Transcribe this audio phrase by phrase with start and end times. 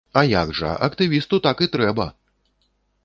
[0.19, 2.09] А як жа, актывісту так і трэба!